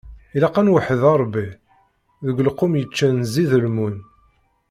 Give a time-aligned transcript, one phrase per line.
[0.35, 1.47] Ilaq ad nweḥḥed Ṛebbi,
[2.25, 3.97] deg lqum yeččan ẓidelmum.